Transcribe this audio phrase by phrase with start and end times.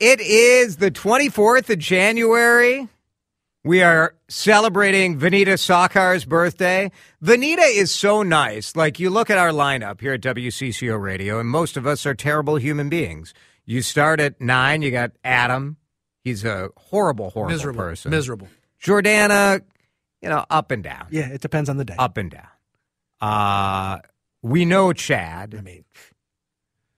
[0.00, 2.88] It is the 24th of January.
[3.62, 6.90] We are celebrating Vineeta Sawkar's birthday.
[7.22, 8.76] Vineeta is so nice.
[8.76, 12.14] Like, you look at our lineup here at WCCO Radio, and most of us are
[12.14, 13.32] terrible human beings.
[13.64, 15.78] You start at nine, you got Adam.
[16.24, 17.80] He's a horrible, horrible Miserable.
[17.80, 18.10] person.
[18.10, 18.48] Miserable.
[18.82, 19.62] Jordana,
[20.20, 21.06] you know, up and down.
[21.10, 21.96] Yeah, it depends on the day.
[21.98, 22.48] Up and down.
[23.20, 24.00] Uh,
[24.42, 25.54] we know Chad.
[25.56, 25.84] I mean,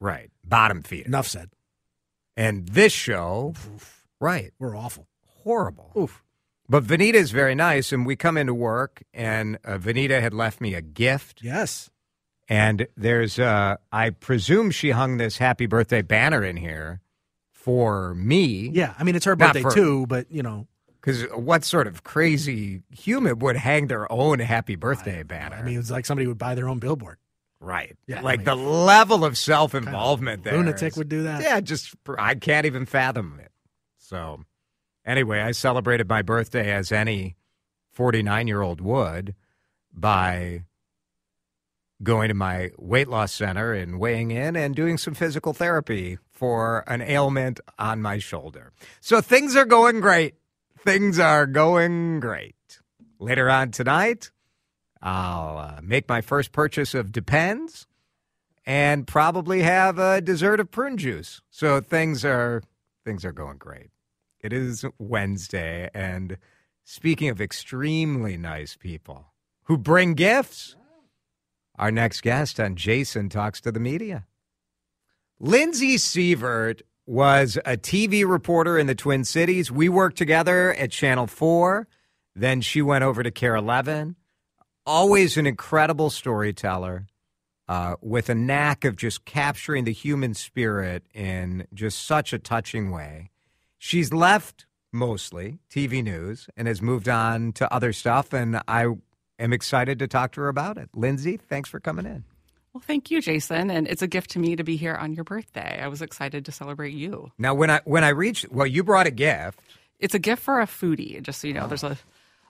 [0.00, 0.30] Right.
[0.44, 1.06] Bottom feeder.
[1.06, 1.50] enough said.
[2.36, 3.54] And this show,
[4.20, 5.06] right, We're awful.
[5.42, 5.92] horrible.
[5.96, 6.22] Oof.
[6.69, 10.61] But Vineeta is very nice, and we come into work, and uh, Vineeta had left
[10.61, 11.91] me a gift, Yes.
[12.48, 17.00] and there's, uh, I presume she hung this happy birthday banner in here
[17.52, 18.68] for me.
[18.72, 18.94] Yeah.
[18.98, 20.66] I mean, it's her Not birthday for- too, but you know,
[21.00, 25.56] Because what sort of crazy human would hang their own happy birthday banner?
[25.56, 27.18] I mean, it's like somebody would buy their own billboard.
[27.67, 27.97] Right?
[28.06, 30.55] Yeah, I like mean- the level of self involvement there.
[30.56, 31.42] Lunatic is- would do that.
[31.42, 33.53] Yeah, just I can't even fathom it.
[33.98, 34.45] So,
[35.05, 37.36] anyway, I celebrated my birthday as any
[37.92, 39.34] 49 year old would
[39.92, 40.62] by
[42.03, 46.84] going to my weight loss center and weighing in and doing some physical therapy for
[46.86, 48.73] an ailment on my shoulder.
[49.01, 50.34] So, things are going great.
[50.78, 52.55] Things are going great.
[53.19, 54.30] Later on tonight,
[55.02, 57.86] I'll uh, make my first purchase of Depends
[58.64, 61.41] and probably have a dessert of prune juice.
[61.50, 62.62] So things are
[63.05, 63.91] things are going great.
[64.41, 66.39] It is Wednesday, and
[66.84, 69.33] speaking of extremely nice people
[69.64, 70.77] who bring gifts,
[71.78, 74.27] our next guest on Jason talks to the media.
[75.39, 79.70] Lindsey Seavert was a TV reporter in the Twin Cities.
[79.70, 81.86] We worked together at Channel 4.
[82.34, 84.17] Then she went over to KARE 11.
[84.86, 87.07] Always an incredible storyteller
[87.69, 92.92] uh, with a knack of just capturing the human spirit in just such a touching
[92.92, 93.30] way.
[93.79, 98.86] She's left mostly TV news and has moved on to other stuff, and I
[99.41, 100.89] am excited to talk to her about it.
[100.95, 102.23] Lindsey, thanks for coming in.
[102.73, 105.25] Well, thank you, Jason, and it's a gift to me to be here on your
[105.25, 105.80] birthday.
[105.83, 107.33] I was excited to celebrate you.
[107.39, 109.58] Now, when I when I reached, well, you brought a gift.
[109.98, 111.67] It's a gift for a foodie, just so you know.
[111.67, 111.96] There's a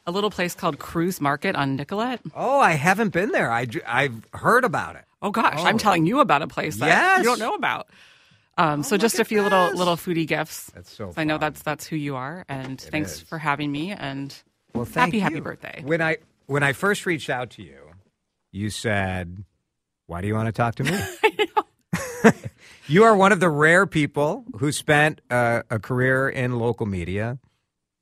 [0.07, 2.21] a little place called Cruise Market on Nicollet.
[2.35, 3.51] Oh, I haven't been there.
[3.51, 5.05] I I've heard about it.
[5.23, 5.65] Oh gosh, Oh.
[5.65, 7.19] I'm telling you about a place that Yes.
[7.19, 7.89] you don't know about.
[8.59, 9.79] Um, so just a few little this.
[9.79, 10.71] little foodie gifts.
[10.75, 13.21] That's so I know that's that's who you are, and thanks is.
[13.21, 13.91] for having me.
[13.93, 14.35] And
[14.75, 15.43] Well, happy happy you.
[15.43, 15.83] birthday.
[15.85, 17.91] When I when I first reached out to you,
[18.53, 19.45] you said,
[20.07, 20.99] "Why do you want to talk to me?"
[22.89, 27.39] you are one of the rare people who spent uh, a career in local media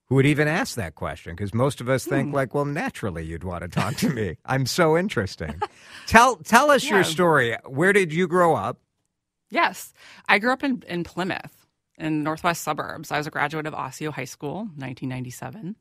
[0.08, 2.34] who would even ask that question because most of us think Hmm.
[2.34, 4.36] like, "Well, naturally, you'd want to talk to me.
[4.44, 5.60] I'm so interesting."
[6.06, 7.56] tell tell us your story.
[7.66, 8.78] Where did you grow up?
[9.50, 9.92] Yes.
[10.28, 11.66] I grew up in, in Plymouth
[11.96, 13.12] in northwest suburbs.
[13.12, 15.76] I was a graduate of Osseo High School, 1997.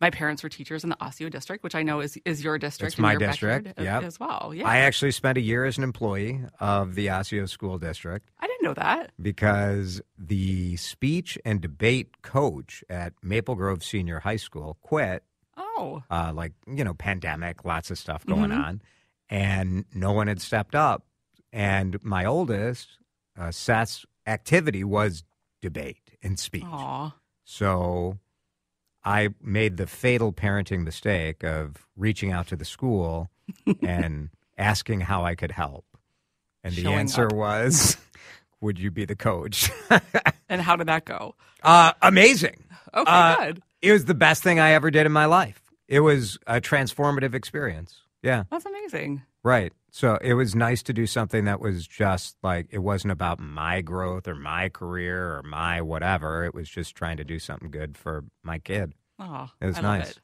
[0.00, 2.94] My parents were teachers in the Osseo district, which I know is, is your district.
[2.94, 4.52] It's my your district, backyard as- well.
[4.54, 4.68] Yeah.
[4.68, 8.28] I actually spent a year as an employee of the Osseo School District.
[8.40, 9.12] I didn't know that.
[9.20, 15.22] because the speech and debate coach at Maple Grove Senior High School quit.
[15.56, 16.02] Oh.
[16.10, 18.82] Uh, like you know, pandemic, lots of stuff going on,
[19.30, 21.04] and no one had stepped up.
[21.52, 22.98] And my oldest,
[23.38, 25.22] uh, Seth's activity was
[25.62, 26.64] debate and speech.
[26.66, 27.14] Aw.
[27.44, 28.18] So
[29.06, 33.30] I made the fatal parenting mistake of reaching out to the school
[33.82, 34.28] and
[34.58, 35.84] asking how I could help.
[36.64, 37.32] And the Showing answer up.
[37.32, 37.96] was,
[38.60, 39.70] would you be the coach?
[40.48, 41.34] And how did that go?
[41.64, 42.62] uh, amazing.
[42.94, 43.62] Okay, Uh, good.
[43.82, 45.60] It was the best thing I ever did in my life.
[45.88, 48.00] It was a transformative experience.
[48.22, 49.22] Yeah, That's amazing.
[49.46, 49.72] Right.
[49.90, 53.80] So it was nice to do something that was just like, it wasn't about my
[53.80, 56.44] growth or my career or my whatever.
[56.44, 58.92] It was just trying to do something good for my kid.
[59.18, 60.00] Oh, It was I nice.
[60.02, 60.18] Love it.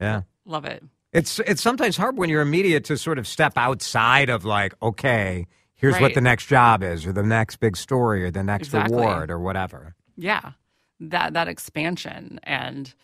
[0.00, 0.22] Yeah.
[0.44, 0.84] Love it.
[1.12, 4.74] It's it's sometimes hard when you're in media to sort of step outside of like,
[4.82, 8.68] okay, here's what the next job is, or the next big story, or the next
[8.68, 8.96] Exactly.
[8.96, 9.94] award, or whatever.
[10.16, 10.52] Yeah.
[11.00, 12.94] That that expansion and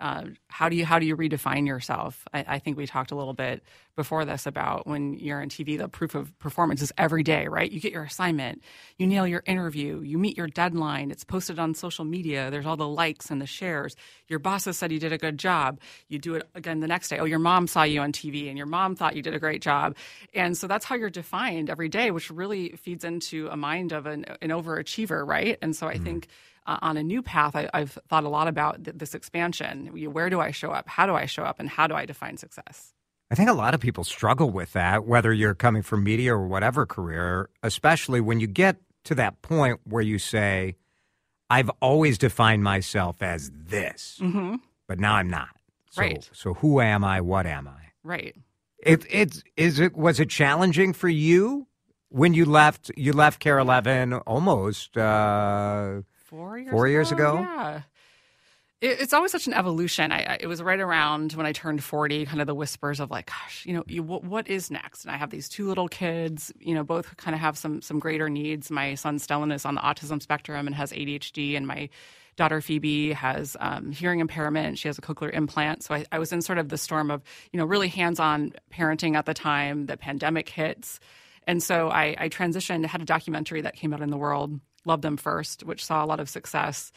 [0.00, 2.26] uh, how do you how do you redefine yourself?
[2.32, 3.62] I, I think we talked a little bit
[3.96, 7.70] before this about when you're on TV, the proof of performance is every day, right?
[7.70, 8.62] You get your assignment,
[8.96, 12.78] you nail your interview, you meet your deadline, it's posted on social media, there's all
[12.78, 13.96] the likes and the shares.
[14.26, 15.80] Your boss has said you did a good job.
[16.08, 17.18] You do it again the next day.
[17.18, 19.60] Oh, your mom saw you on TV and your mom thought you did a great
[19.60, 19.96] job.
[20.32, 24.06] And so that's how you're defined every day, which really feeds into a mind of
[24.06, 25.58] an, an overachiever, right?
[25.60, 26.04] And so I mm-hmm.
[26.04, 26.28] think
[26.66, 29.86] uh, on a new path, I, have thought a lot about th- this expansion.
[30.12, 30.88] Where do I show up?
[30.88, 31.60] How do I show up?
[31.60, 32.92] And how do I define success?
[33.30, 36.46] I think a lot of people struggle with that, whether you're coming from media or
[36.46, 40.76] whatever career, especially when you get to that point where you say,
[41.48, 44.56] I've always defined myself as this, mm-hmm.
[44.86, 45.48] but now I'm not.
[45.90, 46.30] So, right.
[46.32, 47.20] So who am I?
[47.20, 47.90] What am I?
[48.02, 48.36] Right.
[48.78, 51.66] It, it's is it was it challenging for you
[52.08, 52.90] when you left?
[52.96, 56.92] You left KARE 11 almost uh, four years four ago?
[56.92, 57.38] years ago.
[57.40, 57.82] Yeah
[58.82, 60.10] it's always such an evolution.
[60.10, 63.10] I, I, it was right around when I turned 40, kind of the whispers of
[63.10, 65.04] like, gosh, you know, you, what, what is next?
[65.04, 67.98] And I have these two little kids, you know, both kind of have some some
[67.98, 68.70] greater needs.
[68.70, 71.90] My son Stellan is on the autism spectrum and has ADHD, and my
[72.36, 74.78] daughter Phoebe has um, hearing impairment.
[74.78, 75.82] She has a cochlear implant.
[75.82, 77.22] So I, I was in sort of the storm of,
[77.52, 79.86] you know, really hands-on parenting at the time.
[79.86, 81.00] The pandemic hits.
[81.46, 85.02] And so I, I transitioned, had a documentary that came out in the world, Love
[85.02, 86.92] Them First, which saw a lot of success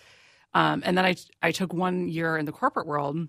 [0.54, 3.28] um, and then I, I took one year in the corporate world.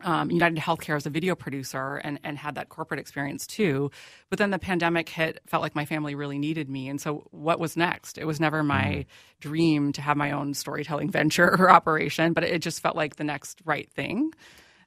[0.00, 3.90] Um, United Healthcare as a video producer and, and had that corporate experience too.
[4.30, 6.88] But then the pandemic hit, felt like my family really needed me.
[6.88, 8.16] And so what was next?
[8.16, 9.06] It was never my mm.
[9.38, 13.24] dream to have my own storytelling venture or operation, but it just felt like the
[13.24, 14.32] next right thing.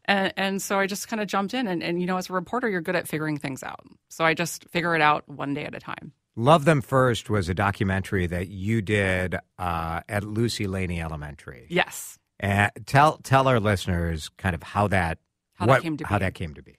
[0.06, 1.68] And, and so I just kind of jumped in.
[1.68, 3.86] And, and, you know, as a reporter, you're good at figuring things out.
[4.10, 6.14] So I just figure it out one day at a time.
[6.36, 11.68] Love Them First was a documentary that you did uh, at Lucy Laney Elementary.
[11.70, 12.20] Yes.
[12.40, 15.20] And tell tell our listeners kind of how that
[15.54, 16.26] how what, that came to how be.
[16.26, 16.78] that came to be.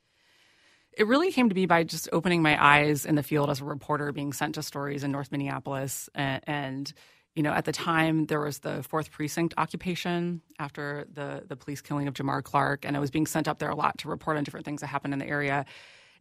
[0.92, 3.64] It really came to be by just opening my eyes in the field as a
[3.64, 6.92] reporter, being sent to stories in North Minneapolis, and, and
[7.34, 11.80] you know, at the time there was the fourth precinct occupation after the the police
[11.80, 14.36] killing of Jamar Clark, and I was being sent up there a lot to report
[14.36, 15.64] on different things that happened in the area.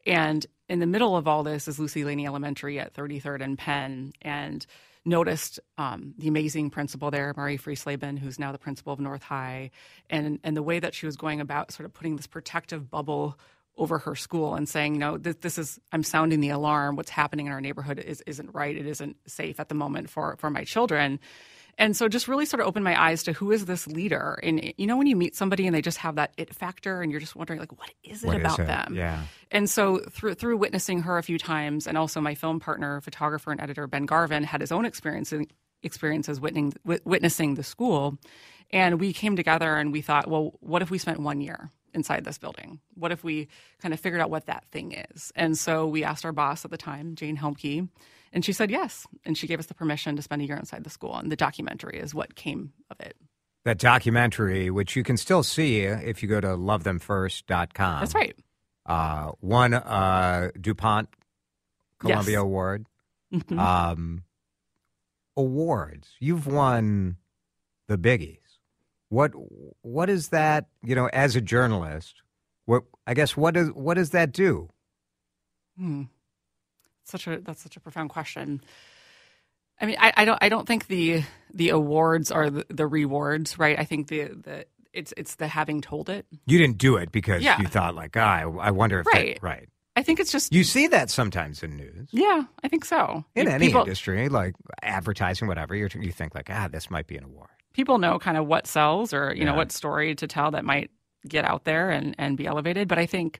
[0.05, 4.13] And in the middle of all this is Lucy Laney Elementary at 33rd and Penn,
[4.21, 4.65] and
[5.05, 9.71] noticed um, the amazing principal there, Mauri Friestleben, who's now the principal of North High,
[10.09, 13.37] and and the way that she was going about sort of putting this protective bubble
[13.77, 16.95] over her school and saying, no, this, this is I'm sounding the alarm.
[16.95, 18.75] What's happening in our neighborhood is isn't right.
[18.75, 21.19] It isn't safe at the moment for for my children.
[21.77, 24.39] And so just really sort of opened my eyes to who is this leader.
[24.43, 27.11] And you know when you meet somebody and they just have that it factor and
[27.11, 28.67] you're just wondering like what is it what about is it?
[28.67, 28.95] them?
[28.95, 29.23] Yeah.
[29.51, 33.51] And so through through witnessing her a few times and also my film partner, photographer
[33.51, 35.33] and editor Ben Garvin had his own experience
[35.83, 36.73] experiences witnessing
[37.03, 38.17] witnessing the school.
[38.71, 42.25] And we came together and we thought, well, what if we spent one year inside
[42.25, 42.79] this building?
[42.95, 43.47] What if we
[43.79, 45.31] kind of figured out what that thing is?
[45.35, 47.87] And so we asked our boss at the time, Jane Helmke,
[48.33, 49.07] and she said yes.
[49.23, 51.15] And she gave us the permission to spend a year inside the school.
[51.15, 53.15] And the documentary is what came of it.
[53.63, 57.99] That documentary, which you can still see if you go to lovethemfirst.com.
[57.99, 58.35] That's right.
[58.85, 61.09] Uh, won uh, DuPont
[61.99, 62.41] Columbia yes.
[62.41, 62.85] Award.
[63.33, 63.57] Mm-hmm.
[63.57, 64.23] Um,
[65.35, 66.09] awards.
[66.19, 67.17] You've won
[67.87, 68.37] the biggies.
[69.09, 69.31] What
[69.81, 70.67] what is that?
[70.83, 72.21] You know, as a journalist,
[72.65, 74.69] what I guess what does what does that do?
[75.77, 76.03] Hmm
[77.09, 78.61] such a that's such a profound question.
[79.79, 81.23] I mean, I, I don't I don't think the
[81.53, 83.77] the awards are the, the, rewards, right?
[83.77, 86.25] I think the the it's it's the having told it.
[86.45, 87.59] You didn't do it because yeah.
[87.59, 89.69] you thought like, ah, I, I wonder if right, right.
[89.95, 92.09] I think it's just you see that sometimes in news.
[92.11, 93.25] Yeah, I think so.
[93.35, 97.07] In you, any people, industry, like advertising, whatever, you you think like, ah, this might
[97.07, 97.49] be an award.
[97.73, 99.45] People know kind of what sells or you yeah.
[99.51, 100.91] know what story to tell that might
[101.27, 102.87] get out there and and be elevated.
[102.87, 103.39] But I think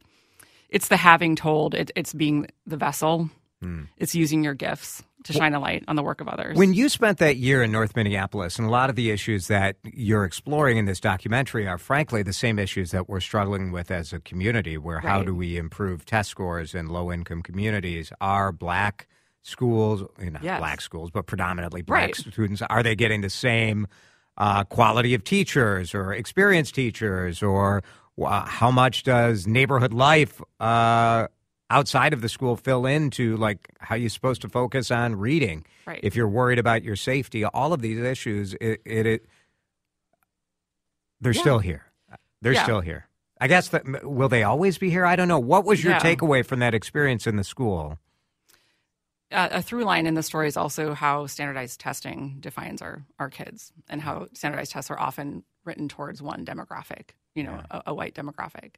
[0.69, 1.75] it's the having told.
[1.75, 3.29] It, it's being the vessel
[3.63, 3.87] Mm.
[3.97, 6.57] It's using your gifts to shine a light on the work of others.
[6.57, 9.77] When you spent that year in North Minneapolis, and a lot of the issues that
[9.83, 14.13] you're exploring in this documentary are frankly the same issues that we're struggling with as
[14.13, 15.05] a community, where right.
[15.05, 18.11] how do we improve test scores in low income communities?
[18.21, 19.07] Are black
[19.41, 20.59] schools, not yes.
[20.59, 22.15] black schools, but predominantly black right.
[22.15, 23.87] students, are they getting the same
[24.37, 27.83] uh, quality of teachers or experienced teachers or
[28.21, 31.27] uh, how much does neighborhood life uh,
[31.69, 35.99] outside of the school fill into like how you're supposed to focus on reading right.
[36.03, 39.25] if you're worried about your safety all of these issues it, it, it
[41.21, 41.41] they're yeah.
[41.41, 41.85] still here
[42.41, 42.63] they're yeah.
[42.63, 43.07] still here
[43.41, 45.99] i guess that will they always be here i don't know what was your yeah.
[45.99, 47.97] takeaway from that experience in the school
[49.31, 53.29] uh, a through line in the story is also how standardized testing defines our, our
[53.29, 57.93] kids and how standardized tests are often written towards one demographic you know a, a
[57.93, 58.75] white demographic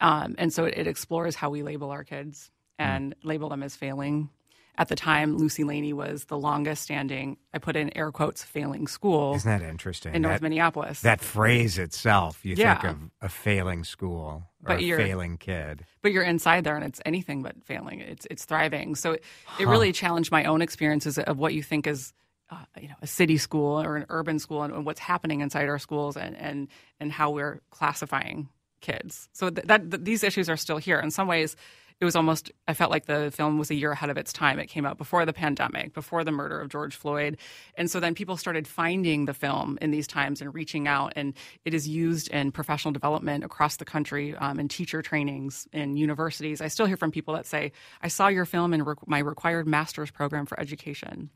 [0.00, 3.76] Um, and so it, it explores how we label our kids and label them as
[3.76, 4.30] failing.
[4.78, 8.86] At the time, Lucy Laney was the longest standing, I put in air quotes, failing
[8.88, 10.14] school Isn't that interesting?
[10.14, 11.02] in North that, Minneapolis.
[11.02, 15.84] that phrase itself, you think of a failing school or But a failing kid.
[16.00, 18.00] but you're inside there and it's anything but failing.
[18.00, 18.94] It's it's thriving.
[18.94, 19.24] So it,
[19.60, 22.14] it really challenged my own experiences of what you think is
[22.50, 25.68] uh, you know a city school or an urban school and, and what's happening inside
[25.68, 26.68] our schools and and
[26.98, 28.48] and how we're classifying
[28.82, 29.28] kids.
[29.32, 31.00] So th- that th- these issues are still here.
[31.00, 31.56] In some ways,
[32.00, 34.58] it was almost I felt like the film was a year ahead of its time.
[34.58, 37.38] It came out before the pandemic, before the murder of George Floyd,
[37.76, 41.12] and so then people started finding the film in these times and reaching out.
[41.14, 41.32] And
[41.64, 46.60] it is used in professional development across the country, um, in teacher trainings, in universities.
[46.60, 47.70] I still hear from people that say,
[48.02, 51.30] "I saw your film in re- my required master's program for education."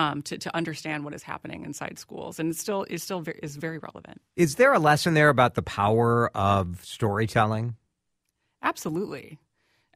[0.00, 3.38] Um, to, to understand what is happening inside schools, and it still is still very,
[3.42, 4.22] is very relevant.
[4.34, 7.76] Is there a lesson there about the power of storytelling?
[8.62, 9.38] Absolutely,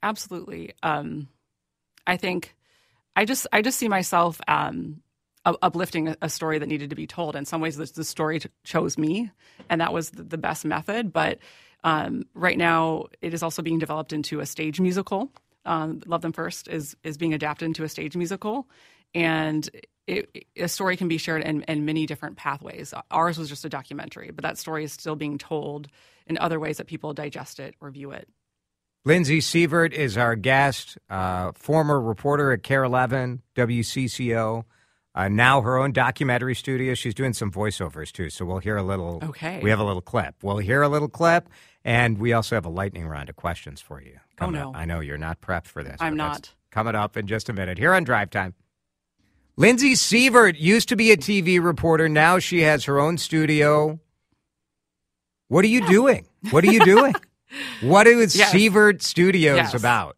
[0.02, 0.72] absolutely.
[0.82, 1.28] Um,
[2.06, 2.54] I think
[3.16, 5.00] I just I just see myself um,
[5.46, 7.34] uplifting a, a story that needed to be told.
[7.34, 9.30] In some ways, the, the story t- chose me,
[9.70, 11.12] and that was the, the best method.
[11.14, 11.38] But
[11.82, 15.30] um, right now, it is also being developed into a stage musical.
[15.64, 18.66] Um, Love Them First is is being adapted into a stage musical,
[19.14, 19.68] and
[20.06, 22.92] it, a story can be shared in, in many different pathways.
[23.10, 25.88] Ours was just a documentary, but that story is still being told
[26.26, 28.28] in other ways that people digest it or view it.
[29.06, 34.64] Lindsey Seavert is our guest, uh, former reporter at KARE 11, WCCO.
[35.14, 36.94] Uh, now her own documentary studio.
[36.94, 39.20] She's doing some voiceovers too, so we'll hear a little.
[39.22, 39.60] Okay.
[39.62, 40.36] We have a little clip.
[40.42, 41.48] We'll hear a little clip,
[41.84, 44.18] and we also have a lightning round of questions for you.
[44.40, 44.70] Oh, no.
[44.70, 44.76] up.
[44.76, 45.98] I know you're not prepped for this.
[46.00, 46.52] I'm not.
[46.70, 48.54] Coming up in just a minute here on Drive Time.
[49.56, 52.08] Lindsey Seavert used to be a TV reporter.
[52.08, 54.00] Now she has her own studio.
[55.48, 56.26] What are you doing?
[56.50, 57.14] What are you doing?
[57.80, 58.52] what is Yes.
[58.52, 59.74] Seavert Studios Yes.
[59.74, 60.16] about?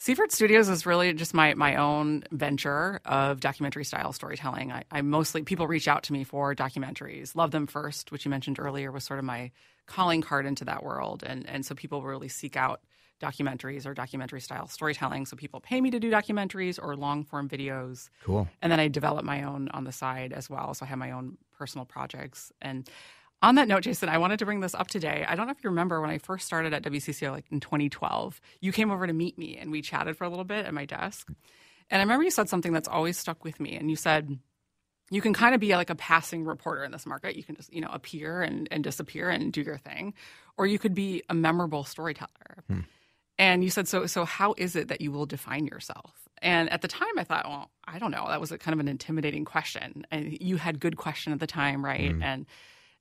[0.00, 4.72] Seavert Studios is really just my my own venture of documentary style storytelling.
[4.72, 7.34] I, I mostly people reach out to me for documentaries.
[7.34, 9.50] Love them first, which you mentioned earlier, was sort of my
[9.86, 12.80] calling card into that world, and and so people really seek out
[13.20, 15.26] documentaries or documentary style storytelling.
[15.26, 18.08] So people pay me to do documentaries or long form videos.
[18.24, 18.48] Cool.
[18.62, 20.74] And then I develop my own on the side as well.
[20.74, 22.52] So I have my own personal projects.
[22.60, 22.88] And
[23.42, 25.24] on that note, Jason, I wanted to bring this up today.
[25.26, 28.40] I don't know if you remember when I first started at WCCO, like in 2012,
[28.60, 30.84] you came over to meet me and we chatted for a little bit at my
[30.84, 31.28] desk.
[31.90, 33.76] And I remember you said something that's always stuck with me.
[33.76, 34.38] And you said,
[35.10, 37.36] you can kind of be like a passing reporter in this market.
[37.36, 40.14] You can just, you know, appear and, and disappear and do your thing.
[40.56, 42.64] Or you could be a memorable storyteller.
[42.68, 42.80] Hmm.
[43.38, 46.12] And you said, so, so how is it that you will define yourself?
[46.42, 48.26] And at the time, I thought, well, I don't know.
[48.28, 50.06] That was a kind of an intimidating question.
[50.10, 52.10] And you had good question at the time, right?
[52.12, 52.22] Mm-hmm.
[52.22, 52.46] And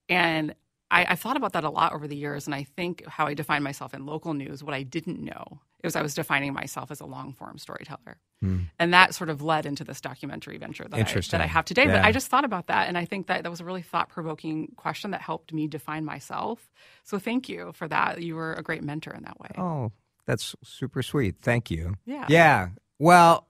[0.08, 0.56] and
[0.92, 2.46] I, I thought about that a lot over the years.
[2.46, 5.96] And I think how I defined myself in local news, what I didn't know, was
[5.96, 8.18] I was defining myself as a long form storyteller.
[8.42, 8.63] Hmm.
[8.80, 11.86] And that sort of led into this documentary venture that, I, that I have today.
[11.88, 12.88] But I just thought about that.
[12.88, 16.06] And I think that that was a really thought provoking question that helped me define
[16.06, 16.72] myself.
[17.04, 18.22] So thank you for that.
[18.22, 19.50] You were a great mentor in that way.
[19.58, 19.92] Oh,
[20.25, 21.36] that's super sweet.
[21.41, 21.96] Thank you.
[22.05, 22.25] Yeah.
[22.29, 22.67] Yeah.
[23.00, 23.48] Well,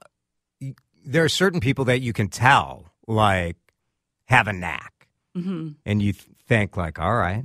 [1.04, 3.56] there are certain people that you can tell, like,
[4.26, 5.08] have a knack.
[5.34, 7.44] hmm And you th- think, like, all right,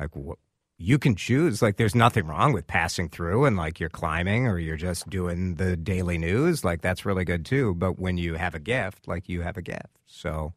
[0.00, 0.38] like, what?
[0.80, 1.60] You can choose.
[1.60, 5.56] Like, there's nothing wrong with passing through and, like, you're climbing or you're just doing
[5.56, 6.64] the daily news.
[6.64, 7.74] Like, that's really good too.
[7.74, 9.98] But when you have a gift, like, you have a gift.
[10.06, 10.54] So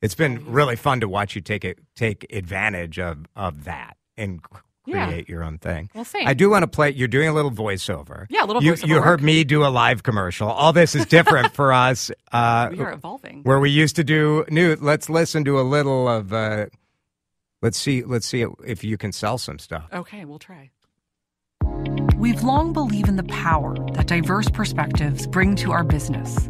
[0.00, 4.40] it's been really fun to watch you take it, take advantage of, of that and
[4.86, 5.06] c- Yeah.
[5.08, 5.90] create your own thing.
[5.94, 6.26] Well, same.
[6.28, 6.90] I do want to play.
[6.90, 8.26] You're doing a little voiceover.
[8.28, 9.04] Yeah, a little you, voiceover You work.
[9.04, 10.48] heard me do a live commercial.
[10.48, 12.10] All this is different for us.
[12.32, 13.42] Uh, we are evolving.
[13.44, 14.76] where we used to do new.
[14.80, 16.32] Let's listen to a little of.
[16.32, 16.66] Uh,
[17.62, 18.02] let's see.
[18.02, 19.88] Let's see if you can sell some stuff.
[19.92, 20.70] Okay, we'll try.
[22.16, 26.48] We've long believed in the power that diverse perspectives bring to our business.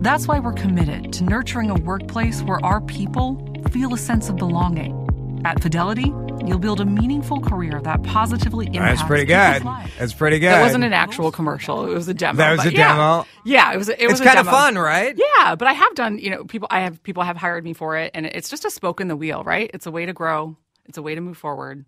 [0.00, 4.36] That's why we're committed to nurturing a workplace where our people feel a sense of
[4.36, 5.00] belonging.
[5.44, 6.12] At Fidelity,
[6.44, 9.62] you'll build a meaningful career that positively impacts That's pretty good.
[9.98, 10.52] That's pretty good.
[10.52, 11.86] That wasn't an actual commercial.
[11.86, 12.38] It was a demo.
[12.38, 12.88] That was a yeah.
[12.88, 13.26] demo?
[13.44, 13.88] Yeah, it was.
[13.88, 14.56] It was It's a kind of demo.
[14.56, 15.16] fun, right?
[15.16, 16.18] Yeah, but I have done.
[16.18, 16.68] You know, people.
[16.70, 19.16] I have people have hired me for it, and it's just a spoke in the
[19.16, 19.70] wheel, right?
[19.74, 20.56] It's a way to grow.
[20.86, 21.84] It's a way to move forward.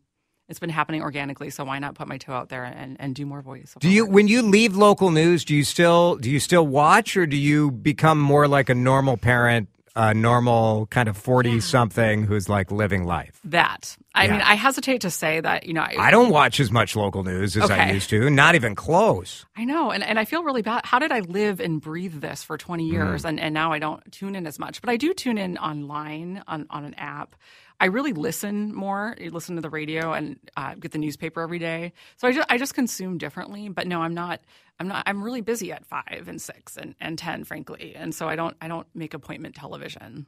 [0.48, 3.26] It's been happening organically, so why not put my toe out there and, and do
[3.26, 3.74] more voice?
[3.80, 7.26] Do you, when you leave local news, do you still do you still watch, or
[7.26, 12.48] do you become more like a normal parent, a normal kind of forty something who's
[12.48, 13.40] like living life?
[13.44, 14.32] that I Yeah.
[14.32, 17.22] mean, I hesitate to say that, you know, I, I don't watch as much local
[17.22, 18.30] news as I used to.
[18.30, 19.44] Not even close.
[19.56, 20.86] I know, and, and I feel really bad.
[20.86, 23.28] How did I live and breathe this for 20 years, Mm.
[23.30, 24.80] and, and now I don't tune in as much?
[24.80, 27.34] But I do tune in online on, on an app.
[27.80, 29.14] I really listen more.
[29.20, 31.92] I listen to the radio and uh, get the newspaper every day.
[32.16, 33.68] So I just, I just consume differently.
[33.68, 34.40] But no, I'm not.
[34.78, 35.04] I'm not.
[35.06, 37.94] I'm really busy at five and six and, and ten, frankly.
[37.94, 38.56] And so I don't.
[38.60, 40.26] I don't make appointment television.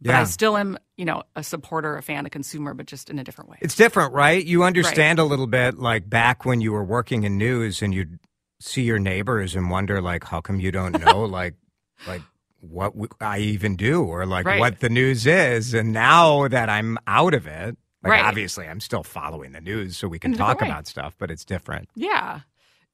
[0.00, 3.18] But I still am, you know, a supporter, a fan, a consumer, but just in
[3.18, 3.58] a different way.
[3.60, 4.44] It's different, right?
[4.44, 8.20] You understand a little bit like back when you were working in news and you'd
[8.60, 11.54] see your neighbors and wonder like how come you don't know like
[12.06, 12.22] like
[12.60, 14.58] what I even do or like Right.
[14.60, 18.24] what the news is and now that I'm out of it like Right.
[18.24, 21.44] obviously I'm still following the news so we can In talk about stuff but it's
[21.44, 21.88] different.
[21.94, 22.40] Yeah.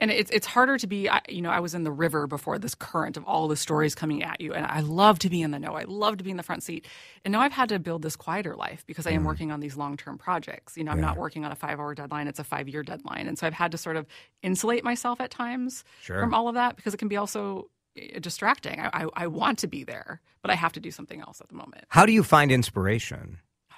[0.01, 2.75] And it's it's harder to be, you know, I was in the river before this
[2.75, 5.59] current of all the stories coming at you, and I love to be in the
[5.61, 5.75] know.
[5.75, 6.85] I love to be in the front seat,
[7.25, 9.17] and now I've had to build this quieter life because I Mm.
[9.19, 10.77] am working on these long term projects.
[10.77, 13.29] You know, I'm not working on a five hour deadline; it's a five year deadline,
[13.29, 14.05] and so I've had to sort of
[14.43, 16.21] insulate myself at times Sure.
[16.21, 17.71] from all of that because it can be also
[18.21, 18.81] distracting.
[18.81, 21.49] I, I, I want to be there, but I have to do something else at
[21.49, 21.85] the moment.
[21.89, 23.39] How do you find inspiration?
[23.71, 23.77] Oh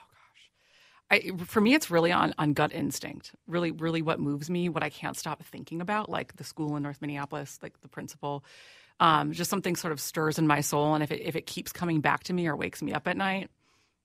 [1.10, 1.38] gosh.
[1.40, 3.32] I, for me, it's really on, on gut instinct.
[3.46, 6.82] Really, really what moves me, what I can't stop thinking about, like the school in
[6.82, 8.44] North Minneapolis, like the principal.
[8.98, 11.70] Um, just something sort of stirs in my soul, and if it if it keeps
[11.70, 13.50] coming back to me or wakes me up at night,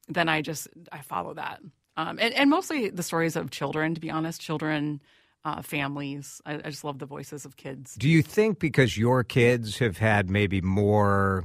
[0.10, 1.62] then I just I follow that.
[1.96, 5.01] Um, and, and mostly the stories of children, to be honest, children,
[5.44, 6.42] uh, families.
[6.46, 7.96] I, I just love the voices of kids.
[7.96, 11.44] Do you think because your kids have had maybe more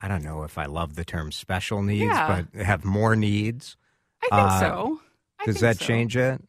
[0.00, 2.44] I don't know if I love the term special needs Yeah.
[2.52, 3.76] but have more needs?
[4.22, 5.00] I think Uh, so.
[5.40, 5.84] I Does think that so.
[5.86, 6.42] change it?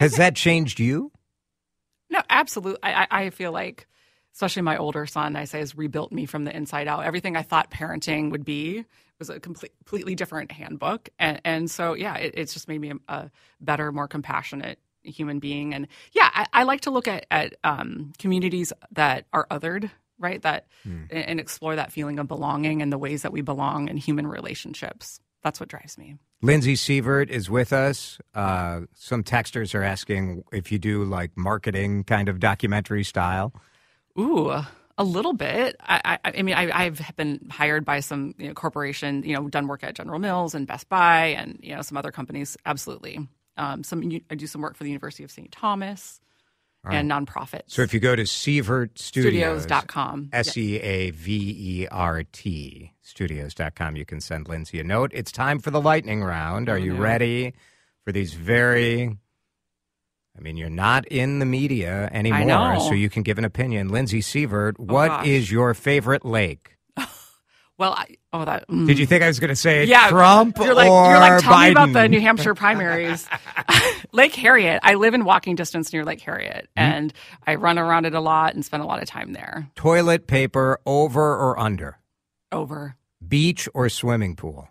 [0.00, 1.10] Has that changed you?
[2.10, 2.80] No, absolutely.
[2.82, 3.86] I, I I feel like,
[4.34, 7.04] especially my older son, I say has rebuilt me from the inside out.
[7.04, 8.84] Everything I thought parenting would be
[9.18, 12.90] was a complete, completely different handbook, and and so yeah, it, it's just made me
[13.08, 13.30] a, a
[13.60, 15.74] better, more compassionate human being.
[15.74, 20.42] And yeah, I, I like to look at at um, communities that are othered, right?
[20.42, 23.96] That and, and explore that feeling of belonging and the ways that we belong in
[23.96, 25.20] human relationships.
[25.42, 26.16] That's what drives me.
[26.40, 28.18] Lindsey Seavert is with us.
[28.34, 33.52] Uh, some texters are asking if you do like marketing kind of documentary style.
[34.18, 34.50] Ooh,
[34.96, 35.76] a little bit.
[35.80, 39.48] I, I, I mean, I, I've been hired by some you know, corporation, you know,
[39.48, 42.56] done work at General Mills and Best Buy and, you know, some other companies.
[42.64, 43.28] Absolutely.
[43.56, 45.50] Um, some I do some work for the University of St.
[45.52, 46.20] Thomas
[46.86, 47.62] and nonprofits.
[47.68, 50.28] So if you go to Seavert Studios, Studios.com.
[50.34, 55.10] S E A V E R T, studios.com, you can send Lindsey a note.
[55.14, 56.68] It's time for the lightning round.
[56.68, 57.00] Are Oh, you no.
[57.00, 57.54] ready
[58.04, 59.16] for these very.
[60.36, 63.88] I mean, you're not in the media anymore, so you can give an opinion.
[63.88, 65.52] Lindsey Seavert, Oh, what is gosh.
[65.52, 66.73] your favorite lake?
[67.76, 68.68] Well, I, oh, that.
[68.68, 68.86] mm.
[68.86, 71.42] Did you think I was going to say yeah, Trump You're like, or you're like,
[71.42, 73.28] tell me about the New Hampshire primaries.
[74.12, 74.78] Lake Harriet.
[74.84, 76.82] I live in walking distance near Lake Harriet, Hmm?
[76.82, 77.12] and
[77.46, 79.68] I run around it a lot and spend a lot of time there.
[79.74, 81.98] Toilet paper over or under?
[82.52, 84.68] Over Beach or swimming pool?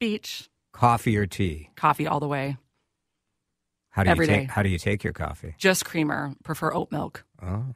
[0.00, 1.70] beach, Coffee or tea?
[1.76, 2.56] coffee all the way.
[3.90, 4.52] How do Every you take day.
[4.52, 5.54] how do you take your coffee?
[5.58, 6.34] Just creamer.
[6.44, 7.24] Prefer oat milk.
[7.42, 7.66] Oh.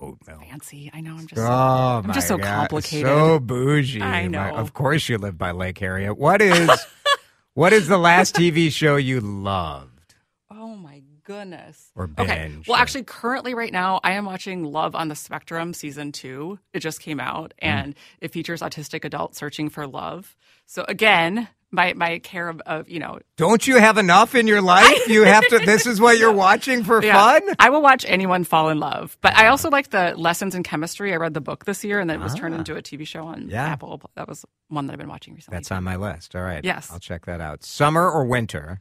[0.00, 0.40] Oat milk.
[0.48, 0.90] Fancy.
[0.94, 1.16] I know.
[1.16, 1.40] I'm just.
[1.40, 2.44] Oh, I'm my just so God.
[2.46, 3.06] complicated.
[3.06, 4.00] So bougie.
[4.02, 4.56] I My- know.
[4.56, 6.16] of course you live by Lake Harriet.
[6.18, 6.70] What is
[7.54, 10.14] what is the last TV show you loved?
[10.50, 11.90] Oh my goodness.
[11.94, 12.48] Or Okay.
[12.48, 16.12] binge, Well, or- actually, currently, right now, I am watching Love on the Spectrum season
[16.12, 16.58] two.
[16.72, 17.68] It just came out, Mm.
[17.68, 20.34] and it features autistic adults searching for love.
[20.66, 23.20] So again, my my care of, of you know.
[23.36, 24.96] Don't you have enough in your life?
[25.08, 27.42] You have to this is what you're watching for yeah, fun?
[27.58, 31.12] I will watch anyone fall in love, but I also like the lessons in chemistry.
[31.12, 33.24] I read the book this year, and then it was turned into a TV show
[33.24, 33.52] on Ah.
[33.52, 33.66] Yeah.
[33.66, 34.00] Apple.
[34.14, 35.56] That was one that I've been watching recently.
[35.56, 36.36] That's on my list.
[36.36, 36.64] All right.
[36.64, 36.90] Yes.
[36.92, 37.64] I'll check that out.
[37.64, 38.80] Summer or winter?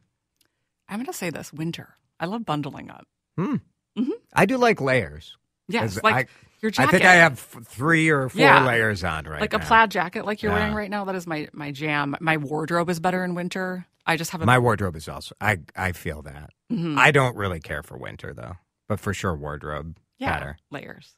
[0.88, 1.95] I'm going to say this: winter.
[2.19, 3.08] I love bundling up.
[3.38, 3.56] hmm.
[3.97, 4.12] mm-hmm.
[4.34, 5.36] I do like layers.
[5.70, 6.26] Yes, like I,
[6.62, 8.66] your I think I have three or four Yeah.
[8.66, 9.58] layers on right like now.
[9.60, 10.60] Like a plaid jacket like you're Yeah.
[10.60, 14.18] wearing right now that is my my jam my wardrobe is better in winter i
[14.18, 15.36] just have a My wardrobe is also.
[15.40, 16.50] I I feel that.
[16.72, 16.98] Mhm.
[16.98, 18.56] I don't really care for winter though,
[18.90, 20.58] but for sure wardrobe yeah better.
[20.72, 21.16] layers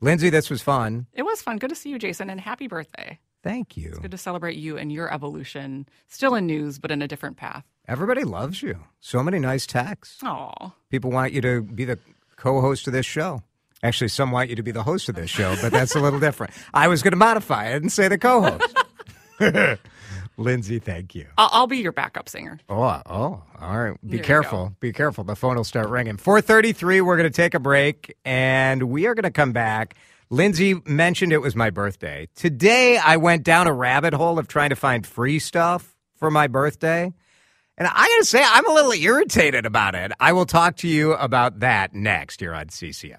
[0.00, 1.06] Lindsey, this was fun.
[1.12, 3.98] it was fun good to see you jason and happy birthday Thank you.
[4.02, 7.64] good to celebrate you and your evolution still in news but in a different path
[7.88, 8.78] Everybody loves you.
[9.00, 10.20] So many nice texts.
[10.24, 11.98] oh People want you to be the
[12.36, 13.42] co-host of this show.
[13.82, 16.20] Actually, some want you to be the host of this show, but that's a little
[16.20, 16.52] different.
[16.72, 18.76] I was going to modify it and say the co-host.
[20.36, 21.26] Lindsey, thank you.
[21.36, 23.96] I'll, I'll be your backup singer Oh, oh, all right.
[24.02, 24.74] Be There careful.
[24.80, 25.24] Be careful.
[25.24, 26.16] The phone will start ringing.
[26.16, 29.94] 433, we're going to take a break and we are going to come back.
[30.30, 32.28] Lindsey mentioned it was my birthday.
[32.34, 36.46] Today, I went down a rabbit hole of trying to find free stuff for my
[36.46, 37.12] birthday.
[37.76, 40.12] And I got to say, I'm a little irritated about it.
[40.20, 43.18] I will talk to you about that next here on CCO.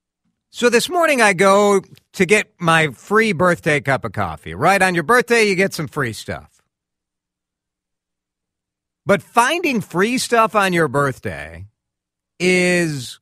[0.53, 1.81] So this morning I go
[2.13, 4.53] to get my free birthday cup of coffee.
[4.53, 6.61] Right on your birthday, you get some free stuff.
[9.05, 11.67] But finding free stuff on your birthday
[12.37, 13.17] is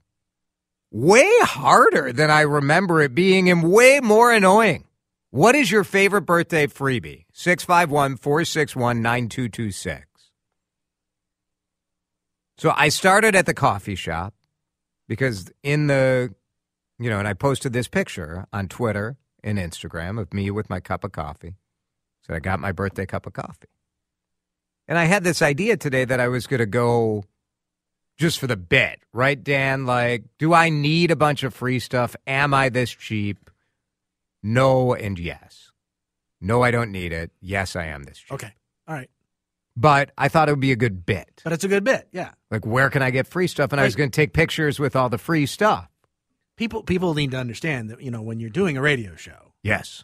[0.92, 4.86] way harder than I remember it being and way more annoying.
[5.30, 7.26] What is your favorite birthday freebie?
[7.32, 10.08] 651 461 9226.
[12.58, 14.34] So I started at the coffee shop
[15.08, 16.34] because in the
[17.00, 20.80] you know, and I posted this picture on Twitter and Instagram of me with my
[20.80, 21.56] cup of coffee.
[22.26, 23.70] Said I got my birthday cup of coffee.
[24.88, 27.24] And I had this idea today that I was going to go
[28.18, 29.86] just for the bit, right, Dan?
[29.86, 32.16] Like, do I need a bunch of free stuff?
[32.28, 33.50] Am I this cheap?
[34.44, 35.72] No and yes.
[36.42, 37.32] No, I don't need it.
[37.40, 38.34] Yes, I am this cheap.
[38.34, 38.54] Okay.
[38.88, 39.10] All right.
[39.78, 41.42] But I thought it would be a good bit.
[41.44, 42.08] But it's a good bit.
[42.12, 42.32] Yeah.
[42.52, 43.72] Like, where can I get free stuff?
[43.72, 45.88] And I was going to take pictures with all the free stuff.
[46.60, 50.04] People people need to understand that, you know, when you're doing a radio show, Yes.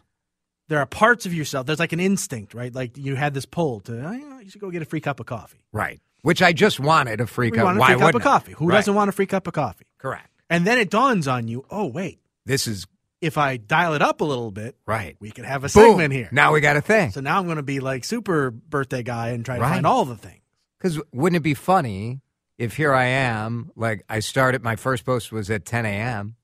[0.68, 1.66] there are parts of yourself.
[1.66, 2.74] There's like an instinct, right?
[2.74, 5.02] Like you had this pull to, oh, you, know, you should go get a free
[5.02, 5.60] cup of coffee.
[5.70, 6.00] Right.
[6.22, 7.64] Which I just wanted a free cup.
[7.64, 8.52] want a Why free cup of coffee.
[8.52, 8.76] Who Right.
[8.76, 9.84] doesn't want a free cup of coffee?
[9.98, 10.30] Correct.
[10.48, 12.86] And then it dawns on you, oh wait, This is
[13.20, 15.14] if I dial it up a little bit, right.
[15.20, 15.90] we could have a Boom.
[15.90, 16.30] segment here.
[16.32, 17.10] Now we got a thing.
[17.10, 19.74] So now I'm going to be like super birthday guy and try to Right.
[19.74, 20.40] find all the things.
[20.78, 22.20] Because wouldn't it be funny
[22.58, 26.36] if here I am, like I started, my first post was at 10 a.m.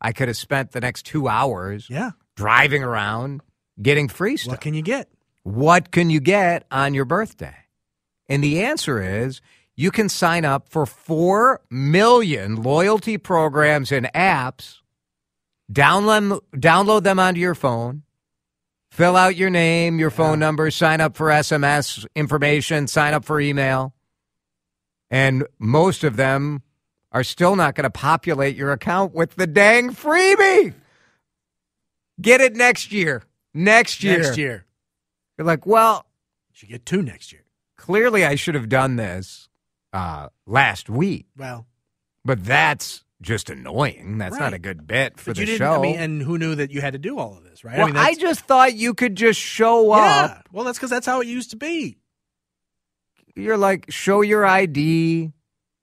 [0.00, 2.10] I could have spent the next two hours Yeah.
[2.36, 3.42] driving around
[3.80, 4.52] getting free stuff.
[4.52, 5.08] What can you get?
[5.42, 7.54] what can you get on your birthday?
[8.28, 9.40] And the answer is
[9.74, 14.80] you can sign up for 4 million loyalty programs and apps,
[15.72, 18.02] download, download them onto your phone,
[18.90, 23.40] fill out your name, your phone number, sign up for SMS information, sign up for
[23.40, 23.94] email.
[25.10, 26.62] And most of them
[27.12, 30.74] are still not going to populate your account with the dang freebie.
[32.20, 33.22] Get it next year.
[33.54, 34.18] Next year.
[34.20, 34.66] Next year.
[35.38, 36.06] You're like, well,
[36.50, 37.44] You should get two next year.
[37.76, 39.48] clearly I should have done this
[39.92, 41.66] uh, last week, Well,
[42.24, 44.18] but that's just annoying.
[44.18, 45.58] That's not a good bit for but the you didn't.
[45.58, 45.72] show.
[45.72, 47.76] I mean, and who knew that you had to do all of this, right?
[47.76, 50.36] well, I mean, I just thought you could just show yeah.
[50.38, 50.48] up.
[50.52, 51.98] Well, that's because that's how it used to be.
[53.34, 55.32] You're like, show your ID.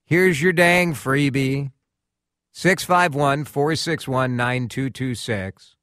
[0.08, 1.70] Here's your dang freebie.
[2.52, 5.76] 651 461 9226.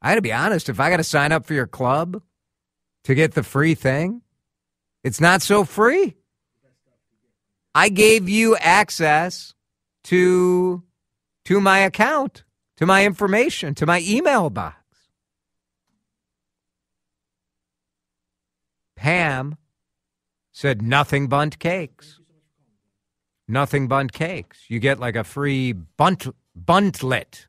[0.00, 2.22] I got to be honest, if I got to sign up for your club
[3.02, 4.22] to get the free thing,
[5.02, 6.14] it's not so free.
[7.74, 9.52] I gave you access
[10.04, 10.84] to
[11.46, 12.44] to my account,
[12.76, 14.76] to my information, to my email box.
[18.94, 19.56] Pam
[20.52, 22.20] said Nothing Bundt Cakes.
[23.48, 24.64] Nothing Bundt Cakes.
[24.68, 26.26] You get like a free bunt
[26.58, 27.46] buntlet.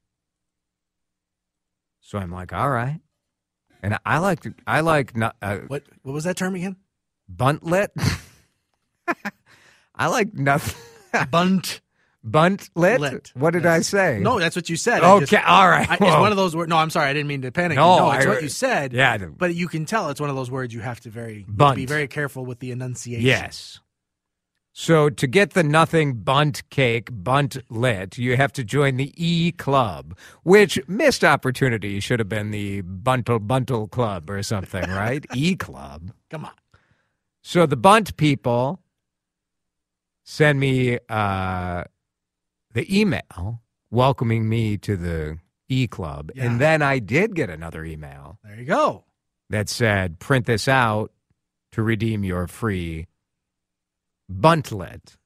[2.02, 3.00] So I'm like, all right.
[3.84, 6.76] And I like I like no- uh, What What was that term again?
[7.34, 7.90] buntlet.
[9.96, 10.76] I like nothing.
[11.32, 11.82] Bunt.
[12.26, 13.00] buntlet.
[13.00, 13.32] Lit.
[13.34, 14.20] What did I say?
[14.22, 15.04] No, that's what you said.
[15.04, 15.90] Okay, just- all right.
[15.90, 16.70] I, it's one of those words.
[16.70, 17.10] No, I'm sorry.
[17.10, 17.78] I didn't mean to panic.
[17.78, 18.94] No, no it's I- what you said.
[18.94, 21.76] Yeah, But you can tell it's one of those words you have to very Bunt.
[21.78, 23.26] be very careful with the enunciation.
[23.26, 23.80] Yes.
[24.80, 29.52] So to get the Nothing Bundt Cake bunt lit, you have to join the E
[29.52, 35.26] Club, which missed opportunity should have been the Buntle Buntle Club or something, right?
[35.36, 36.12] E Club.
[36.30, 36.52] Come on.
[37.42, 38.80] So the bunt people
[40.24, 41.84] send me uh,
[42.74, 46.46] the email welcoming me to the E Club, Yeah.
[46.46, 49.06] and then I did get another email There you go.
[49.50, 51.12] that said, "Print this out
[51.72, 53.08] to redeem your free
[54.32, 55.18] Bundtlet."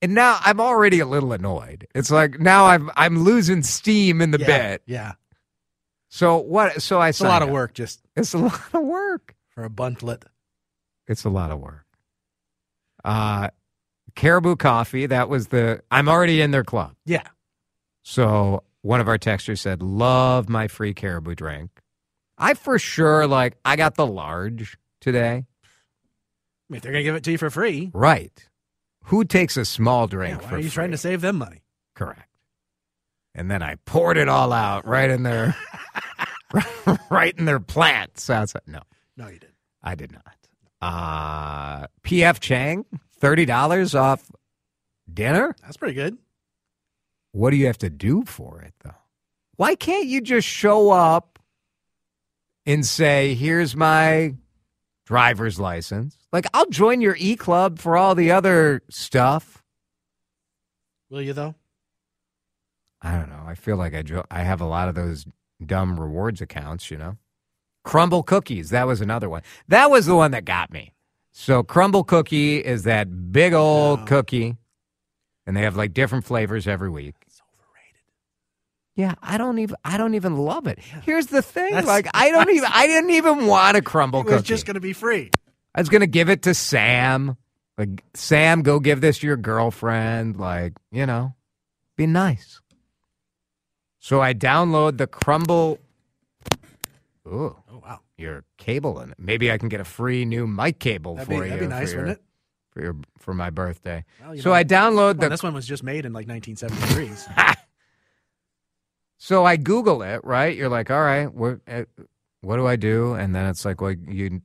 [0.00, 1.86] And now I'm already a little annoyed.
[1.94, 4.46] It's like now I'm I'm losing steam in the yeah.
[4.46, 4.82] bit.
[4.86, 5.12] Yeah.
[6.08, 6.82] So what?
[6.82, 9.34] So I said It's a lot signed of work just It's a lot of work.
[9.50, 10.24] for a buntlet.
[11.06, 11.86] It's a lot of work.
[13.04, 13.48] Uh,
[14.14, 15.06] Caribou Coffee.
[15.06, 15.82] That was the.
[15.90, 16.94] I'm already in their club.
[17.06, 17.26] Yeah.
[18.02, 21.70] So one of our texters said, "Love my free Caribou drink."
[22.38, 23.56] I for sure like.
[23.64, 25.44] I got the large today.
[26.72, 28.48] Mean, if they're gonna give it to you for free, Right.
[29.06, 30.70] Who takes a small drink yeah, why are you free?
[30.70, 31.62] trying to save them money?
[31.94, 32.28] Correct.
[33.34, 35.56] And then I poured it all out right in their
[37.10, 38.62] right in their plants outside.
[38.66, 38.80] No,
[39.16, 39.54] No, you didn't.
[39.82, 40.36] I did not.
[40.80, 42.84] Uh PF Chang,
[43.18, 44.30] thirty dollars off
[45.12, 45.54] dinner?
[45.62, 46.16] That's pretty good.
[47.32, 48.90] What do you have to do for it though?
[49.56, 51.38] Why can't you just show up
[52.66, 54.34] and say, here's my
[55.12, 56.16] driver's license?
[56.32, 59.62] Like I'll join your e club for all the other stuff.
[61.10, 61.54] Will you though?
[63.02, 63.42] I don't know.
[63.46, 65.26] I feel like I jo- I have a lot of those
[65.64, 67.18] dumb rewards accounts, you know.
[67.86, 69.42] Crumbl cookies, that was another one.
[69.68, 70.94] That was the one that got me.
[71.30, 74.04] So Crumbl cookie is that big old Oh.
[74.06, 74.56] cookie
[75.46, 77.16] and they have like different flavors every week.
[78.94, 80.78] Yeah, I don't even I don't even love it.
[80.78, 84.26] Here's the thing, That's- like I don't even I didn't even want a Crumbl It
[84.26, 84.48] was cookie.
[84.48, 85.30] just gonna be free.
[85.74, 87.36] I was gonna give it to Sam.
[87.78, 90.36] Like Sam, go give this to your girlfriend.
[90.36, 91.34] Like you know,
[91.96, 92.60] be nice.
[93.98, 95.78] So I download the Crumbl.
[97.26, 99.16] Ooh, Oh wow, your cable in it.
[99.18, 101.52] Maybe I can get a free new mic cable that'd for be, you.
[101.54, 102.24] that'd be nice, your, wouldn't it?
[102.72, 104.04] For your for my birthday.
[104.20, 107.54] Well, so know, I download Well, the this one was just made in like 1973.
[109.24, 110.56] So I Google it, right?
[110.56, 111.84] You're like, all right, what, uh,
[112.40, 113.14] what do I do?
[113.14, 114.42] And then it's like, well, you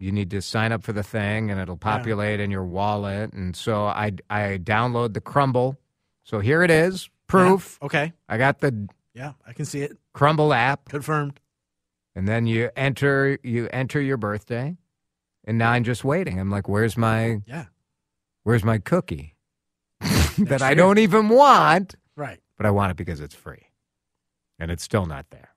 [0.00, 3.32] you need to sign up for the thing, and it'll populate in your wallet.
[3.32, 5.76] And so I I download the Crumbl.
[6.24, 7.78] So here it is, proof.
[7.80, 7.86] Yeah.
[7.86, 8.12] Okay.
[8.28, 9.96] I got the Yeah, I can see it.
[10.12, 11.38] Crumbl app, Confirmed.
[12.16, 14.76] and then you enter you enter your birthday,
[15.44, 16.40] and now I'm just waiting.
[16.40, 17.66] I'm like, where's my Yeah.
[18.42, 19.36] where's my cookie
[20.38, 21.94] that I don't even want?
[22.16, 22.40] Right.
[22.56, 23.65] but I want it because it's free.
[24.58, 25.50] And it's still not there.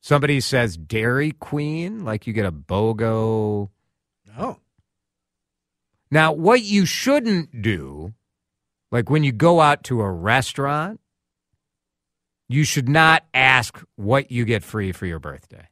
[0.00, 3.70] Somebody says Dairy Queen, like you get a BOGO.
[4.38, 4.56] Oh.
[6.10, 8.12] Now, what you shouldn't do,
[8.92, 11.00] like when you go out to a restaurant,
[12.48, 15.68] you should not ask what you get free for your birthday.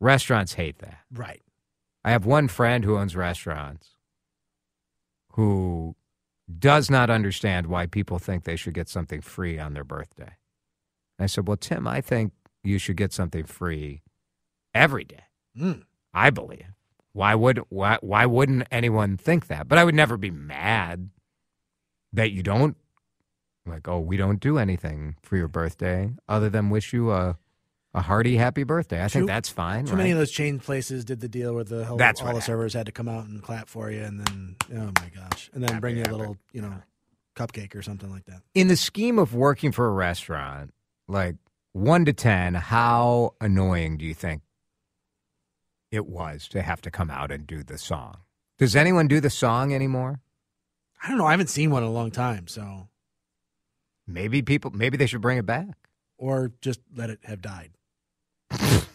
[0.00, 0.98] Restaurants hate that.
[1.12, 1.42] Right.
[2.04, 3.90] I have one friend who owns restaurants
[5.34, 5.94] who
[6.58, 10.32] does not understand why people think they should get something free on their birthday.
[11.22, 14.02] I said, Well, Tim, I think you should get something free
[14.74, 15.24] every day.
[15.58, 15.82] Mm.
[16.14, 16.66] I believe.
[17.12, 19.68] Why would why why wouldn't anyone think that?
[19.68, 21.10] But I would never be mad
[22.12, 22.76] that you don't
[23.66, 27.36] like, oh, we don't do anything for your birthday other than wish you a
[27.92, 29.02] a hearty happy birthday.
[29.02, 29.84] I think that's fine.
[29.84, 29.98] Too right?
[29.98, 32.44] many of those chain places did the deal where the whole, That's all the happened.
[32.44, 35.62] servers had to come out and clap for you, and then oh my gosh, and
[35.62, 36.72] then Happy, bring you a little, you know,
[37.34, 38.42] cupcake or something like that.
[38.54, 40.72] in the scheme of working for a restaurant,
[41.10, 41.36] like
[41.72, 44.42] one to 10, how annoying do you think
[45.90, 48.18] it was to have to come out and do the song?
[48.58, 50.20] Does anyone do the song anymore?
[51.02, 51.26] I don't know.
[51.26, 52.88] I haven't seen one in a long time, so
[54.06, 55.68] Maybe people, maybe they should bring it back.
[56.18, 57.70] or just let it have died.
[58.50, 58.86] it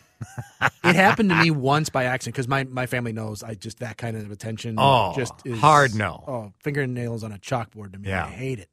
[0.84, 4.16] happened to me once by accident because my, my family knows I just that kind
[4.18, 4.76] of attention.
[4.78, 6.24] Oh, just is, hard no.
[6.28, 8.10] Oh, fingernails on a chalkboard to me.
[8.10, 8.26] Yeah.
[8.26, 8.70] I hate it.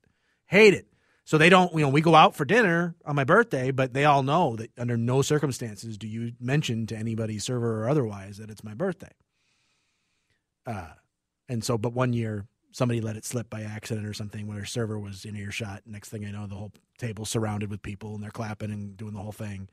[0.47, 0.87] Hate it.
[1.25, 1.73] So they don't.
[1.73, 4.71] You know, we go out for dinner on my birthday, but they all know that
[4.79, 9.13] under no circumstances do you mention to anybody, server or otherwise, that it's my birthday.
[10.67, 10.91] Uh,
[11.49, 14.99] and so, but one year somebody let it slip by accident or something where server
[14.99, 15.83] was in earshot.
[15.87, 19.13] Next thing I know, the whole table surrounded with people and they're clapping and doing
[19.13, 19.69] the whole thing.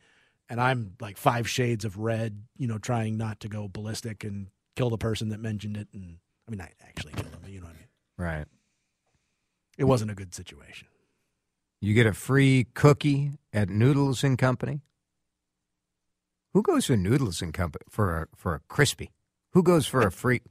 [0.50, 4.48] And I'm like five shades of red, you know, trying not to go ballistic and
[4.76, 5.88] kill the person that mentioned it.
[5.94, 7.88] And I mean, I actually killed him, but you know what I mean?
[8.18, 8.46] Right.
[9.78, 10.88] It wasn't a good situation.
[11.82, 14.82] You get a free cookie at Noodles and Company.
[16.54, 19.12] Who goes to Noodles and Company for a, for a crispy?
[19.54, 20.42] Who goes for a free?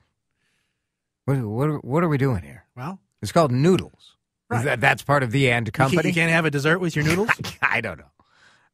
[1.25, 2.65] What, what, what are we doing here?
[2.77, 4.15] Well, It's called Noodles.
[4.49, 4.65] Right.
[4.65, 6.09] That, that's part of the and you can't, company.
[6.09, 7.29] you can't have a dessert with your noodles.
[7.63, 8.05] I don't know.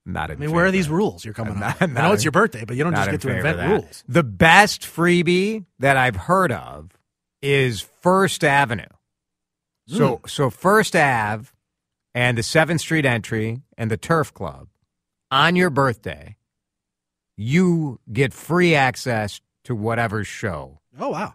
[0.07, 1.81] Not in I mean, where are these rules you're coming I'm up?
[1.81, 3.49] not- I not know it's your birthday, but you don't Not just in get to
[3.49, 4.05] invent rules.
[4.07, 6.90] The best freebie that I've heard of
[7.43, 8.85] is First Avenue.
[9.88, 10.27] So Hmm.
[10.29, 11.49] so First Ave
[12.14, 14.68] and the Seventh Street entry and the Turf Club
[15.31, 16.37] on your birthday,
[17.37, 20.81] you get free access to whatever show.
[20.98, 21.35] Oh wow!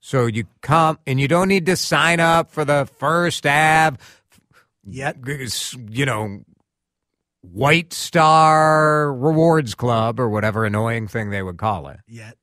[0.00, 3.98] So you come and you don't need to sign up for the First Ave
[4.90, 5.16] Yet
[5.90, 6.42] you know,
[7.42, 12.00] White Star Rewards Club or whatever annoying thing they would call it.
[12.08, 12.36] yet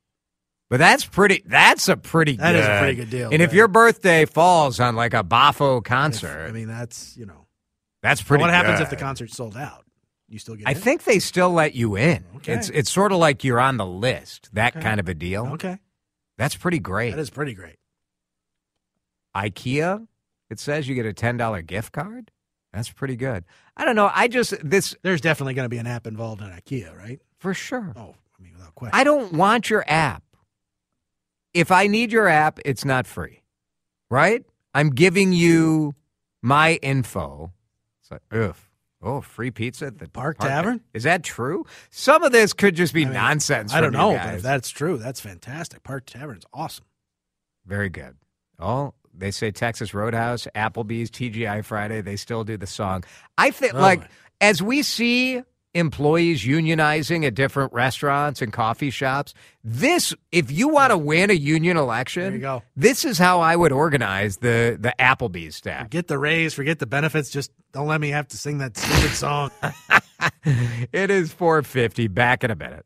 [0.70, 1.44] But that's pretty.
[1.46, 2.36] That's a pretty.
[2.36, 5.24] That good, is a pretty good deal, And if your birthday falls on like a
[5.24, 7.45] Bafo If- concert, I mean, that's you know.
[8.06, 8.42] That's pretty.
[8.42, 8.84] what happens good.
[8.84, 9.84] if the concert's sold out?
[10.30, 10.68] You still get.
[10.68, 10.78] I in?
[10.78, 12.24] think they still let you in.
[12.38, 12.54] Okay.
[12.54, 14.84] It's it's sort of like you're on the list, that Okay.
[14.84, 15.48] kind of a deal.
[15.54, 15.80] Okay.
[16.38, 17.12] That's pretty great.
[17.12, 17.78] That is pretty great.
[19.36, 20.08] IKEA,
[20.50, 22.32] it says you get a $10 gift card.
[22.74, 23.46] That's pretty good.
[23.78, 24.10] I don't know.
[24.14, 27.20] I just, this, There's definitely going to be an app involved in IKEA, right?
[27.40, 27.94] for sure.
[27.96, 28.98] Oh, I mean, without question.
[29.00, 30.24] I don't want your app.
[31.54, 33.44] If I need your app, it's not free,
[34.10, 34.44] right?
[34.74, 35.94] I'm giving you
[36.42, 37.54] my info.
[38.06, 38.56] It's like, ugh.
[39.02, 40.82] Oh, free pizza at the Park Tavern?
[40.94, 41.66] Is that true?
[41.90, 43.74] Some of this could just be I mean, nonsense.
[43.74, 45.84] I don't know, but if that's true, that's fantastic.
[45.84, 46.86] Park Tavern's awesome.
[47.66, 48.16] Very good.
[48.58, 52.02] Oh, they say Texas Roadhouse, Applebee's, TGI Friday.
[52.02, 53.04] They still do the song.
[53.38, 54.08] I think, Oh, like, my.
[54.42, 55.42] as we see
[55.76, 59.34] employees unionizing at different restaurants and coffee shops,
[59.64, 62.64] this, if you want to win a union election, There you go.
[62.76, 65.84] this is how I would organize the the Applebee's staff.
[65.84, 67.30] Forget the raise, forget the benefits.
[67.30, 69.52] Just don't let me have to sing that stupid song.
[70.92, 72.08] it is 450.
[72.08, 72.86] Back in a minute.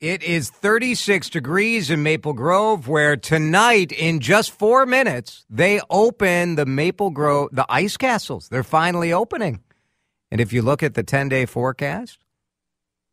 [0.00, 6.54] It is 36 degrees in Maple Grove, where tonight, in just four minutes, they open
[6.54, 8.48] the Maple Grove, the ice castles.
[8.48, 9.60] They're finally opening.
[10.30, 12.18] And if you look at the 10 day forecast,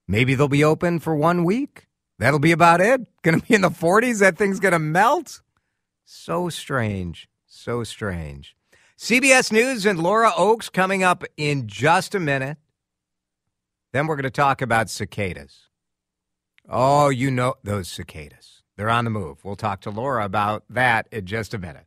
[0.07, 1.87] maybe they'll be open for one week.
[2.19, 3.01] That'll be about it.
[3.21, 4.19] Going to be in the 40s.
[4.19, 5.41] That thing's going to melt.
[6.05, 7.27] So strange.
[7.45, 8.55] So strange.
[8.97, 12.57] CBS News and Laura Oakes coming up in just a minute.
[13.93, 15.69] Then we're going to talk about cicadas.
[16.69, 18.63] Oh, you know those cicadas.
[18.75, 19.43] They're on the move.
[19.43, 21.86] We'll talk to Laura about that in just a minute.